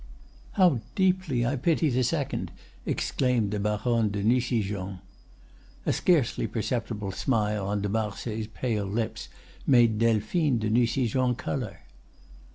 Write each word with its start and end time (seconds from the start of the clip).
"How 0.53 0.79
deeply 0.95 1.45
I 1.45 1.55
pity 1.57 1.87
the 1.91 2.03
second!" 2.03 2.51
exclaimed 2.87 3.51
the 3.51 3.59
Baronne 3.59 4.09
de 4.09 4.23
Nucingen. 4.23 4.97
A 5.85 5.93
scarcely 5.93 6.47
perceptible 6.47 7.11
smile 7.11 7.67
on 7.67 7.83
de 7.83 7.87
Marsay's 7.89 8.47
pale 8.47 8.87
lips 8.87 9.29
made 9.67 9.99
Delphine 9.99 10.57
de 10.57 10.71
Nucingen 10.71 11.35
color. 11.35 11.81